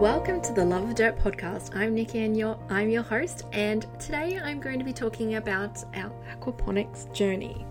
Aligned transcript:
Welcome 0.00 0.42
to 0.42 0.52
the 0.52 0.62
Love 0.62 0.90
of 0.90 0.94
Dirt 0.94 1.18
podcast. 1.18 1.74
I'm 1.74 1.94
Nikki 1.94 2.18
and 2.18 2.36
your, 2.36 2.58
I'm 2.68 2.90
your 2.90 3.02
host, 3.02 3.44
and 3.52 3.86
today 3.98 4.38
I'm 4.38 4.60
going 4.60 4.78
to 4.78 4.84
be 4.84 4.92
talking 4.92 5.36
about 5.36 5.82
our 5.94 6.12
aquaponics 6.30 7.10
journey. 7.14 7.64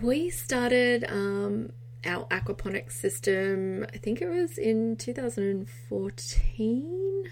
We 0.00 0.30
started 0.30 1.02
um, 1.10 1.72
our 2.06 2.26
aquaponics 2.26 2.92
system, 2.92 3.84
I 3.92 3.96
think 3.96 4.22
it 4.22 4.28
was 4.28 4.56
in 4.56 4.94
2014, 4.94 7.24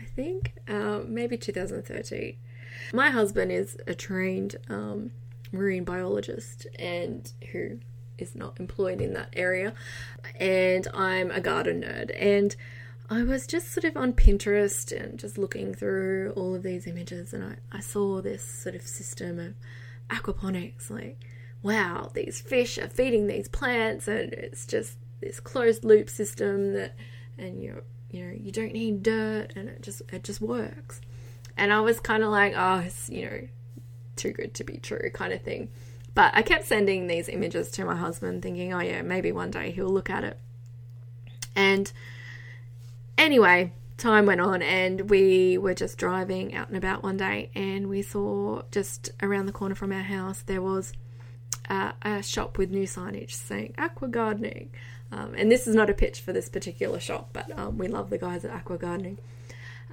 I 0.00 0.04
think, 0.04 0.54
uh, 0.66 1.02
maybe 1.06 1.36
2013. 1.36 2.36
My 2.92 3.10
husband 3.10 3.52
is 3.52 3.76
a 3.86 3.94
trained 3.94 4.56
um, 4.68 5.12
marine 5.52 5.84
biologist 5.84 6.66
and 6.76 7.32
who 7.52 7.78
is 8.22 8.34
not 8.34 8.58
employed 8.58 9.00
in 9.00 9.12
that 9.12 9.28
area. 9.34 9.74
And 10.40 10.88
I'm 10.94 11.30
a 11.30 11.40
garden 11.40 11.82
nerd. 11.82 12.10
And 12.18 12.56
I 13.12 13.22
was 13.24 13.46
just 13.46 13.70
sort 13.72 13.84
of 13.84 13.94
on 13.94 14.14
Pinterest 14.14 14.90
and 14.90 15.18
just 15.18 15.36
looking 15.36 15.74
through 15.74 16.32
all 16.34 16.54
of 16.54 16.62
these 16.62 16.86
images, 16.86 17.34
and 17.34 17.44
I, 17.44 17.56
I 17.70 17.80
saw 17.80 18.22
this 18.22 18.42
sort 18.42 18.74
of 18.74 18.80
system 18.86 19.38
of 19.38 19.54
aquaponics. 20.08 20.88
Like, 20.88 21.18
wow, 21.62 22.10
these 22.14 22.40
fish 22.40 22.78
are 22.78 22.88
feeding 22.88 23.26
these 23.26 23.48
plants, 23.48 24.08
and 24.08 24.32
it's 24.32 24.64
just 24.64 24.96
this 25.20 25.40
closed 25.40 25.84
loop 25.84 26.08
system 26.08 26.72
that, 26.72 26.94
and 27.36 27.62
you're 27.62 27.82
you 28.10 28.26
know, 28.26 28.32
you 28.32 28.50
don't 28.50 28.72
need 28.72 29.02
dirt, 29.02 29.52
and 29.56 29.68
it 29.68 29.82
just 29.82 30.00
it 30.10 30.24
just 30.24 30.40
works. 30.40 31.02
And 31.56 31.70
I 31.70 31.80
was 31.80 32.00
kind 32.00 32.22
of 32.22 32.30
like, 32.30 32.54
oh, 32.56 32.78
it's 32.78 33.10
you 33.10 33.26
know, 33.26 33.48
too 34.16 34.32
good 34.32 34.54
to 34.54 34.64
be 34.64 34.78
true, 34.78 35.10
kind 35.12 35.34
of 35.34 35.42
thing. 35.42 35.68
But 36.14 36.32
I 36.34 36.42
kept 36.42 36.66
sending 36.66 37.06
these 37.06 37.28
images 37.28 37.70
to 37.72 37.84
my 37.84 37.96
husband, 37.96 38.42
thinking, 38.42 38.72
oh, 38.74 38.80
yeah, 38.80 39.02
maybe 39.02 39.32
one 39.32 39.50
day 39.50 39.70
he'll 39.70 39.88
look 39.88 40.10
at 40.10 40.24
it. 40.24 40.38
And 41.56 41.90
anyway, 43.16 43.72
time 43.96 44.26
went 44.26 44.40
on, 44.40 44.62
and 44.62 45.08
we 45.08 45.56
were 45.56 45.74
just 45.74 45.96
driving 45.96 46.54
out 46.54 46.68
and 46.68 46.76
about 46.76 47.02
one 47.02 47.16
day, 47.16 47.50
and 47.54 47.88
we 47.88 48.02
saw 48.02 48.62
just 48.70 49.10
around 49.22 49.46
the 49.46 49.52
corner 49.52 49.74
from 49.74 49.92
our 49.92 50.02
house 50.02 50.42
there 50.42 50.62
was 50.62 50.92
uh, 51.70 51.92
a 52.02 52.22
shop 52.22 52.58
with 52.58 52.70
new 52.70 52.86
signage 52.86 53.32
saying 53.32 53.74
aqua 53.78 54.08
gardening. 54.08 54.70
Um, 55.12 55.34
and 55.36 55.52
this 55.52 55.66
is 55.66 55.74
not 55.74 55.90
a 55.90 55.94
pitch 55.94 56.20
for 56.20 56.32
this 56.32 56.48
particular 56.48 56.98
shop, 56.98 57.30
but 57.34 57.56
um, 57.58 57.76
we 57.76 57.86
love 57.86 58.08
the 58.08 58.16
guys 58.16 58.44
at 58.46 58.50
Aqua 58.50 58.78
Gardening. 58.78 59.18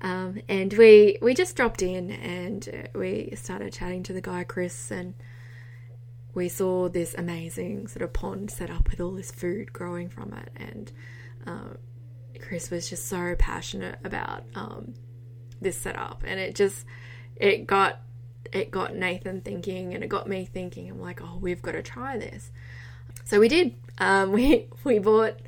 Um, 0.01 0.41
and 0.47 0.71
we 0.73 1.17
we 1.21 1.33
just 1.33 1.57
dropped 1.57 1.81
in 1.81 2.09
and 2.09 2.69
uh, 2.69 2.97
we 2.97 3.33
started 3.35 3.73
chatting 3.73 4.01
to 4.03 4.13
the 4.13 4.21
guy 4.21 4.45
Chris 4.45 4.91
and 4.91 5.13
we 6.33 6.49
saw 6.49 6.89
this 6.89 7.15
amazing 7.17 7.87
sort 7.87 8.03
of 8.03 8.13
pond 8.13 8.51
set 8.51 8.69
up 8.69 8.89
with 8.89 8.99
all 9.01 9.11
this 9.11 9.31
food 9.31 9.73
growing 9.73 10.09
from 10.09 10.33
it, 10.33 10.51
and 10.55 10.91
um, 11.45 11.77
Chris 12.39 12.69
was 12.69 12.89
just 12.89 13.07
so 13.07 13.35
passionate 13.37 13.99
about 14.03 14.43
um, 14.55 14.93
this 15.61 15.77
setup, 15.77 16.23
and 16.25 16.39
it 16.39 16.55
just 16.55 16.85
it 17.35 17.65
got 17.65 17.99
it 18.51 18.71
got 18.71 18.95
Nathan 18.95 19.41
thinking, 19.41 19.93
and 19.93 20.03
it 20.03 20.07
got 20.07 20.27
me 20.27 20.45
thinking. 20.45 20.89
I'm 20.89 21.01
like, 21.01 21.21
oh, 21.21 21.37
we've 21.39 21.61
got 21.61 21.73
to 21.73 21.81
try 21.81 22.17
this. 22.17 22.51
So 23.25 23.39
we 23.39 23.47
did. 23.47 23.75
Um, 23.97 24.31
we 24.33 24.67
we 24.83 24.99
bought 24.99 25.39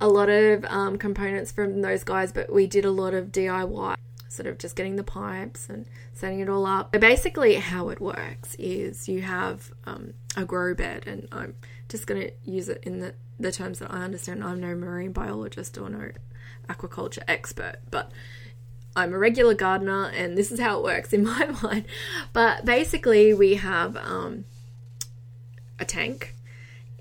a 0.00 0.08
lot 0.08 0.28
of 0.28 0.64
um, 0.66 0.98
components 0.98 1.52
from 1.52 1.82
those 1.82 2.04
guys, 2.04 2.32
but 2.32 2.52
we 2.52 2.66
did 2.66 2.84
a 2.84 2.90
lot 2.90 3.14
of 3.14 3.32
DIY 3.32 3.96
sort 4.36 4.46
of 4.46 4.58
just 4.58 4.76
getting 4.76 4.96
the 4.96 5.02
pipes 5.02 5.68
and 5.68 5.86
setting 6.12 6.40
it 6.40 6.48
all 6.48 6.66
up. 6.66 6.92
But 6.92 7.00
basically, 7.00 7.54
how 7.54 7.88
it 7.88 8.00
works 8.00 8.54
is 8.58 9.08
you 9.08 9.22
have 9.22 9.72
um, 9.84 10.12
a 10.36 10.44
grow 10.44 10.74
bed, 10.74 11.04
and 11.06 11.26
I'm 11.32 11.54
just 11.88 12.06
going 12.06 12.20
to 12.20 12.32
use 12.44 12.68
it 12.68 12.82
in 12.84 13.00
the, 13.00 13.14
the 13.40 13.50
terms 13.50 13.78
that 13.80 13.92
I 13.92 14.02
understand. 14.02 14.44
I'm 14.44 14.60
no 14.60 14.74
marine 14.74 15.12
biologist 15.12 15.78
or 15.78 15.88
no 15.88 16.10
aquaculture 16.68 17.22
expert, 17.26 17.76
but 17.90 18.12
I'm 18.94 19.12
a 19.12 19.18
regular 19.18 19.54
gardener, 19.54 20.10
and 20.14 20.36
this 20.36 20.52
is 20.52 20.60
how 20.60 20.78
it 20.78 20.84
works 20.84 21.12
in 21.12 21.24
my 21.24 21.46
mind. 21.62 21.86
But 22.32 22.64
basically, 22.64 23.34
we 23.34 23.54
have 23.56 23.96
um, 23.96 24.44
a 25.78 25.84
tank, 25.84 26.34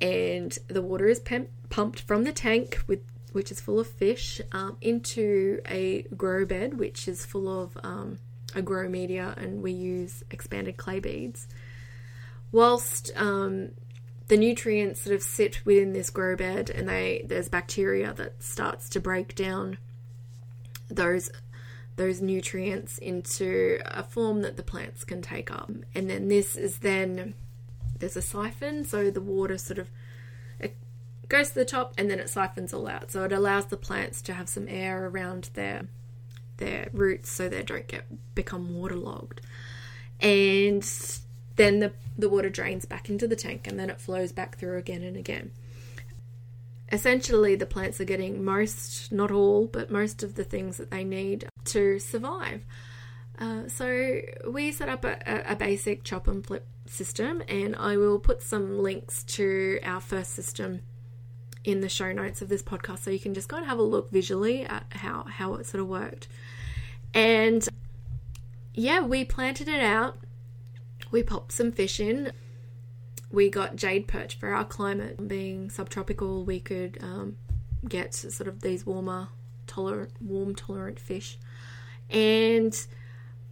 and 0.01 0.57
the 0.67 0.81
water 0.81 1.07
is 1.07 1.21
pumped 1.69 2.01
from 2.01 2.23
the 2.23 2.31
tank 2.31 2.79
with 2.87 3.01
which 3.35 3.51
is 3.51 3.59
full 3.59 3.81
of 3.81 3.87
fish, 3.87 4.39
um, 4.53 4.77
into 4.79 5.59
a 5.67 6.03
grow 6.15 6.45
bed, 6.45 6.79
which 6.79 7.05
is 7.05 7.25
full 7.25 7.49
of 7.49 7.77
um, 7.83 8.17
a 8.55 8.61
grow 8.61 8.87
media, 8.87 9.33
and 9.35 9.61
we 9.61 9.73
use 9.73 10.23
expanded 10.31 10.77
clay 10.77 11.01
beads. 11.01 11.45
Whilst 12.53 13.11
um, 13.17 13.71
the 14.29 14.37
nutrients 14.37 15.01
sort 15.01 15.17
of 15.17 15.21
sit 15.21 15.65
within 15.65 15.91
this 15.91 16.09
grow 16.09 16.37
bed, 16.37 16.69
and 16.69 16.87
they 16.87 17.25
there's 17.27 17.49
bacteria 17.49 18.13
that 18.13 18.41
starts 18.41 18.87
to 18.89 19.01
break 19.01 19.35
down 19.35 19.79
those 20.87 21.29
those 21.97 22.21
nutrients 22.21 22.97
into 22.99 23.79
a 23.83 24.03
form 24.03 24.43
that 24.43 24.55
the 24.55 24.63
plants 24.63 25.03
can 25.03 25.21
take 25.21 25.51
up, 25.51 25.69
and 25.93 26.09
then 26.09 26.29
this 26.29 26.55
is 26.55 26.79
then 26.79 27.33
there's 27.99 28.15
a 28.15 28.21
siphon, 28.21 28.85
so 28.85 29.11
the 29.11 29.19
water 29.19 29.57
sort 29.57 29.77
of 29.79 29.89
goes 31.29 31.49
to 31.49 31.55
the 31.55 31.65
top 31.65 31.93
and 31.97 32.09
then 32.09 32.19
it 32.19 32.29
siphons 32.29 32.73
all 32.73 32.87
out. 32.87 33.11
So 33.11 33.23
it 33.23 33.31
allows 33.31 33.65
the 33.67 33.77
plants 33.77 34.21
to 34.23 34.33
have 34.33 34.49
some 34.49 34.67
air 34.67 35.07
around 35.07 35.49
their 35.53 35.87
their 36.57 36.87
roots 36.93 37.29
so 37.29 37.49
they 37.49 37.63
don't 37.63 37.87
get 37.87 38.05
become 38.35 38.75
waterlogged. 38.75 39.41
And 40.21 40.87
then 41.55 41.79
the, 41.79 41.93
the 42.17 42.29
water 42.29 42.49
drains 42.49 42.85
back 42.85 43.09
into 43.09 43.27
the 43.27 43.35
tank 43.35 43.67
and 43.67 43.79
then 43.79 43.89
it 43.89 43.99
flows 43.99 44.31
back 44.31 44.57
through 44.57 44.77
again 44.77 45.03
and 45.03 45.17
again. 45.17 45.51
Essentially, 46.91 47.55
the 47.55 47.65
plants 47.65 47.99
are 47.99 48.05
getting 48.05 48.43
most, 48.43 49.11
not 49.11 49.31
all, 49.31 49.65
but 49.65 49.89
most 49.89 50.21
of 50.21 50.35
the 50.35 50.43
things 50.43 50.77
that 50.77 50.91
they 50.91 51.03
need 51.03 51.47
to 51.65 51.99
survive. 51.99 52.63
Uh, 53.39 53.67
so 53.67 54.21
we 54.47 54.71
set 54.71 54.87
up 54.87 55.03
a, 55.03 55.17
a, 55.45 55.55
basic 55.55 56.03
chop 56.03 56.27
and 56.27 56.45
flip 56.45 56.65
system, 56.85 57.43
and 57.49 57.75
I 57.75 57.97
will 57.97 58.17
put 58.17 58.41
some 58.41 58.79
links 58.79 59.23
to 59.23 59.79
our 59.83 59.99
first 59.99 60.31
system 60.31 60.81
in 61.65 61.81
the 61.81 61.89
show 61.89 62.11
notes 62.13 62.41
of 62.41 62.47
this 62.47 62.61
podcast 62.61 62.99
so 62.99 63.09
you 63.11 63.19
can 63.19 63.33
just 63.33 63.49
go 63.49 63.57
and 63.57 63.65
have 63.65 63.79
a 63.79 63.83
look 63.83 64.11
visually 64.11 64.63
at 64.63 64.85
how, 64.91 65.23
how 65.23 65.55
it 65.55 65.65
sort 65.65 65.81
of 65.81 65.87
worked. 65.87 66.27
And 67.13 67.67
yeah, 68.73 69.01
we 69.01 69.25
planted 69.25 69.67
it 69.67 69.81
out. 69.81 70.17
We 71.11 71.23
popped 71.23 71.51
some 71.51 71.71
fish 71.71 71.99
in. 71.99 72.31
We 73.31 73.49
got 73.49 73.75
jade 73.75 74.07
perch 74.07 74.35
for 74.37 74.49
our 74.49 74.63
climate. 74.63 75.27
Being 75.27 75.69
subtropical, 75.69 76.45
we 76.45 76.59
could 76.59 76.99
um, 77.01 77.37
get 77.87 78.13
sort 78.13 78.47
of 78.47 78.61
these 78.61 78.85
warmer, 78.85 79.29
tolerant, 79.65 80.11
warm 80.21 80.55
tolerant 80.55 80.99
fish. 80.99 81.39
And 82.09 82.77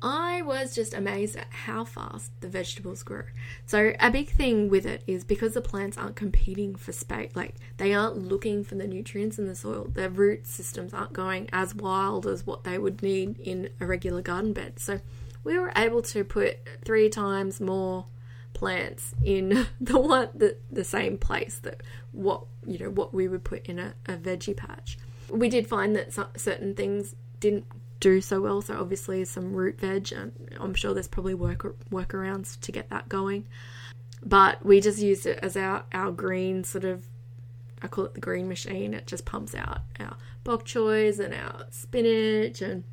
I 0.03 0.41
was 0.41 0.75
just 0.75 0.93
amazed 0.93 1.37
at 1.37 1.47
how 1.49 1.85
fast 1.85 2.31
the 2.41 2.49
vegetables 2.49 3.03
grew. 3.03 3.23
So, 3.65 3.93
a 4.01 4.11
big 4.11 4.29
thing 4.29 4.67
with 4.67 4.85
it 4.85 5.01
is 5.07 5.23
because 5.23 5.53
the 5.53 5.61
plants 5.61 5.97
aren't 5.97 6.17
competing 6.17 6.75
for 6.75 6.91
space, 6.91 7.31
like 7.35 7.55
they 7.77 7.93
aren't 7.93 8.17
looking 8.17 8.65
for 8.65 8.75
the 8.75 8.85
nutrients 8.85 9.39
in 9.39 9.47
the 9.47 9.55
soil, 9.55 9.87
their 9.93 10.09
root 10.09 10.45
systems 10.45 10.93
aren't 10.93 11.13
going 11.13 11.49
as 11.53 11.73
wild 11.73 12.27
as 12.27 12.45
what 12.45 12.65
they 12.65 12.77
would 12.77 13.01
need 13.01 13.39
in 13.39 13.69
a 13.79 13.85
regular 13.85 14.21
garden 14.21 14.51
bed. 14.51 14.77
So, 14.77 14.99
we 15.45 15.57
were 15.57 15.71
able 15.73 16.01
to 16.01 16.25
put 16.25 16.57
three 16.83 17.07
times 17.07 17.61
more 17.61 18.05
plants 18.53 19.15
in 19.23 19.67
the 19.79 19.97
one 19.97 20.27
the, 20.35 20.57
the 20.69 20.83
same 20.83 21.17
place 21.17 21.59
that 21.59 21.81
what 22.11 22.43
you 22.67 22.77
know 22.77 22.89
what 22.89 23.13
we 23.13 23.29
would 23.29 23.45
put 23.45 23.65
in 23.67 23.79
a, 23.79 23.93
a 24.05 24.17
veggie 24.17 24.55
patch. 24.55 24.97
We 25.29 25.47
did 25.47 25.65
find 25.65 25.95
that 25.95 26.13
certain 26.35 26.75
things 26.75 27.15
didn't 27.39 27.65
do 28.03 28.19
so 28.19 28.41
well. 28.41 28.61
So 28.61 28.79
obviously 28.79 29.23
some 29.23 29.53
root 29.53 29.79
veg, 29.79 30.11
and 30.11 30.33
I'm 30.59 30.73
sure 30.73 30.93
there's 30.93 31.07
probably 31.07 31.33
work 31.33 31.75
workarounds 31.89 32.59
to 32.61 32.71
get 32.71 32.89
that 32.89 33.07
going. 33.07 33.47
But 34.21 34.65
we 34.65 34.81
just 34.81 34.99
used 34.99 35.25
it 35.25 35.39
as 35.41 35.55
our 35.55 35.85
our 35.93 36.11
green 36.11 36.63
sort 36.63 36.83
of 36.83 37.05
I 37.81 37.87
call 37.87 38.05
it 38.05 38.13
the 38.13 38.19
green 38.19 38.47
machine. 38.47 38.93
It 38.93 39.07
just 39.07 39.25
pumps 39.25 39.55
out 39.55 39.81
our 39.99 40.17
bok 40.43 40.65
choys 40.65 41.19
and 41.19 41.33
our 41.33 41.65
spinach 41.69 42.61
and 42.61 42.83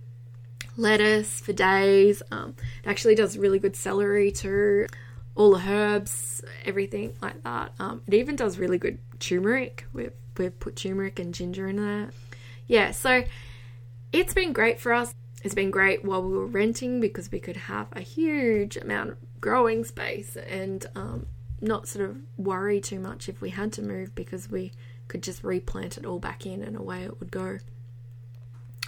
lettuce 0.76 1.40
for 1.40 1.52
days. 1.52 2.22
Um, 2.30 2.54
it 2.84 2.88
actually 2.88 3.16
does 3.16 3.36
really 3.36 3.58
good 3.58 3.76
celery 3.76 4.30
too. 4.30 4.86
All 5.34 5.52
the 5.52 5.68
herbs, 5.68 6.42
everything 6.64 7.14
like 7.20 7.42
that. 7.42 7.72
Um, 7.78 8.02
it 8.06 8.14
even 8.14 8.36
does 8.36 8.58
really 8.58 8.78
good 8.78 8.98
turmeric. 9.18 9.86
We've 9.92 10.12
we've 10.36 10.58
put 10.58 10.76
turmeric 10.76 11.18
and 11.18 11.34
ginger 11.34 11.68
in 11.68 11.76
there. 11.76 12.10
Yeah, 12.66 12.92
so 12.92 13.24
it's 14.12 14.34
been 14.34 14.52
great 14.52 14.80
for 14.80 14.92
us. 14.92 15.14
It's 15.42 15.54
been 15.54 15.70
great 15.70 16.04
while 16.04 16.22
we 16.22 16.36
were 16.36 16.46
renting 16.46 17.00
because 17.00 17.30
we 17.30 17.40
could 17.40 17.56
have 17.56 17.88
a 17.92 18.00
huge 18.00 18.76
amount 18.76 19.10
of 19.10 19.18
growing 19.40 19.84
space 19.84 20.36
and 20.36 20.84
um, 20.94 21.26
not 21.60 21.88
sort 21.88 22.08
of 22.08 22.18
worry 22.36 22.80
too 22.80 23.00
much 23.00 23.28
if 23.28 23.40
we 23.40 23.50
had 23.50 23.72
to 23.74 23.82
move 23.82 24.14
because 24.14 24.50
we 24.50 24.72
could 25.08 25.22
just 25.22 25.42
replant 25.42 25.96
it 25.96 26.04
all 26.04 26.18
back 26.18 26.44
in 26.44 26.62
and 26.62 26.76
away 26.76 27.04
it 27.04 27.18
would 27.20 27.30
go. 27.30 27.58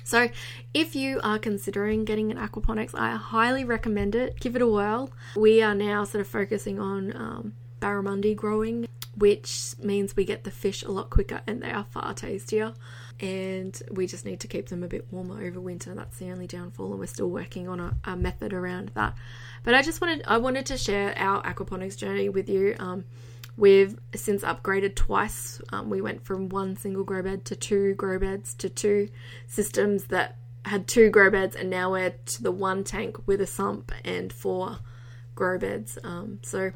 So, 0.05 0.29
if 0.75 0.97
you 0.97 1.21
are 1.23 1.39
considering 1.39 2.05
getting 2.05 2.31
an 2.31 2.37
aquaponics, 2.37 2.95
I 2.95 3.13
highly 3.13 3.65
recommend 3.65 4.15
it. 4.15 4.39
Give 4.41 4.57
it 4.57 4.63
a 4.63 4.67
whirl. 4.67 5.11
We 5.37 5.63
are 5.63 5.75
now 5.75 6.05
sort 6.05 6.21
of 6.21 6.27
focusing 6.27 6.81
on 6.81 7.17
um, 7.17 7.55
barramundi 7.81 8.35
growing 8.35 8.89
which 9.17 9.75
means 9.79 10.17
we 10.17 10.25
get 10.25 10.45
the 10.45 10.51
fish 10.51 10.83
a 10.83 10.91
lot 10.91 11.11
quicker 11.11 11.43
and 11.47 11.63
they 11.63 11.71
are 11.71 11.85
far 11.85 12.15
tastier. 12.15 12.73
And 13.21 13.81
we 13.91 14.07
just 14.07 14.25
need 14.25 14.41
to 14.41 14.49
keep 14.49 14.69
them 14.69 14.83
a 14.83 14.89
bit 14.89 15.07
warmer 15.11 15.45
over 15.45 15.61
winter. 15.61 15.95
That's 15.95 16.19
the 16.19 16.31
only 16.31 16.47
downfall, 16.47 16.91
and 16.91 16.99
we're 16.99 17.07
still 17.07 17.31
working 17.31 17.69
on 17.69 17.79
a, 17.79 17.97
a 18.05 18.17
method 18.17 18.53
around 18.53 18.91
that. 18.95 19.15
But 19.65 19.75
I 19.75 19.83
just 19.83 20.01
wanted 20.01 20.25
I 20.27 20.39
wanted 20.39 20.67
to 20.67 20.79
share 20.79 21.15
our 21.17 21.43
aquaponics 21.43 21.97
journey 21.97 22.29
with 22.29 22.49
you. 22.49 22.75
Um, 22.79 23.05
we've 23.57 23.97
since 24.15 24.43
upgraded 24.43 24.95
twice. 24.95 25.61
Um, 25.73 25.91
we 25.91 26.01
went 26.01 26.25
from 26.25 26.49
one 26.49 26.77
single 26.77 27.05
grow 27.05 27.23
bed 27.23 27.45
to 27.47 27.57
two 27.57 27.95
grow 27.95 28.19
beds 28.19 28.55
to 28.55 28.69
two 28.69 29.09
systems 29.47 30.05
that 30.05 30.39
had 30.65 30.87
two 30.87 31.11
grow 31.11 31.31
beds, 31.31 31.55
and 31.55 31.71
now 31.71 31.93
we're 31.93 32.15
to 32.27 32.43
the 32.43 32.53
one 32.53 32.83
tank 32.83 33.19
with 33.27 33.41
a 33.41 33.47
sump 33.47 33.93
and 34.05 34.33
four 34.33 34.79
grow 35.35 35.59
beds. 35.59 35.99
Um, 36.03 36.41
so 36.43 36.73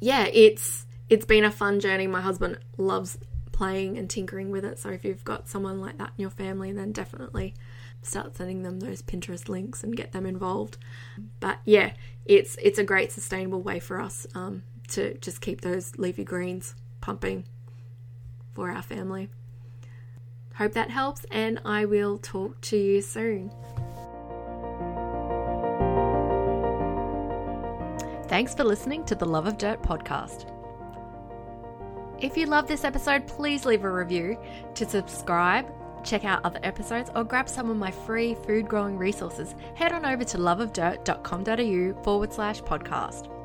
yeah, 0.00 0.26
it's 0.32 0.85
it's 1.08 1.26
been 1.26 1.44
a 1.44 1.50
fun 1.50 1.80
journey. 1.80 2.06
My 2.06 2.20
husband 2.20 2.58
loves 2.76 3.18
playing 3.52 3.96
and 3.96 4.08
tinkering 4.10 4.50
with 4.50 4.64
it. 4.64 4.78
So 4.78 4.90
if 4.90 5.04
you've 5.04 5.24
got 5.24 5.48
someone 5.48 5.80
like 5.80 5.98
that 5.98 6.12
in 6.16 6.22
your 6.22 6.30
family, 6.30 6.72
then 6.72 6.92
definitely 6.92 7.54
start 8.02 8.36
sending 8.36 8.62
them 8.62 8.80
those 8.80 9.02
Pinterest 9.02 9.48
links 9.48 9.82
and 9.82 9.96
get 9.96 10.12
them 10.12 10.26
involved. 10.26 10.76
But 11.40 11.58
yeah, 11.64 11.92
it's 12.24 12.56
it's 12.62 12.78
a 12.78 12.84
great 12.84 13.12
sustainable 13.12 13.62
way 13.62 13.80
for 13.80 14.00
us 14.00 14.26
um, 14.34 14.62
to 14.88 15.16
just 15.18 15.40
keep 15.40 15.62
those 15.62 15.96
leafy 15.96 16.24
greens 16.24 16.74
pumping 17.00 17.44
for 18.54 18.70
our 18.70 18.82
family. 18.82 19.28
Hope 20.54 20.72
that 20.72 20.90
helps, 20.90 21.24
and 21.30 21.60
I 21.64 21.84
will 21.84 22.18
talk 22.18 22.60
to 22.62 22.76
you 22.76 23.02
soon. 23.02 23.50
Thanks 28.28 28.54
for 28.54 28.64
listening 28.64 29.04
to 29.04 29.14
the 29.14 29.26
Love 29.26 29.46
of 29.46 29.58
Dirt 29.58 29.82
podcast. 29.82 30.55
If 32.20 32.36
you 32.36 32.46
love 32.46 32.66
this 32.66 32.84
episode, 32.84 33.26
please 33.26 33.66
leave 33.66 33.84
a 33.84 33.92
review. 33.92 34.38
To 34.74 34.88
subscribe, 34.88 35.70
check 36.02 36.24
out 36.24 36.44
other 36.44 36.60
episodes, 36.62 37.10
or 37.14 37.24
grab 37.24 37.48
some 37.48 37.70
of 37.70 37.76
my 37.76 37.90
free 37.90 38.34
food 38.34 38.68
growing 38.68 38.96
resources, 38.96 39.54
head 39.74 39.92
on 39.92 40.06
over 40.06 40.24
to 40.24 40.38
loveofdirt.com.au 40.38 42.02
forward 42.02 42.32
slash 42.32 42.62
podcast. 42.62 43.35